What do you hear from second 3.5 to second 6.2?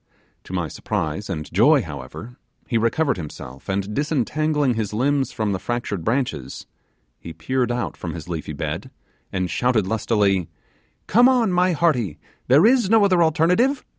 and disentangling his limbs from the fractured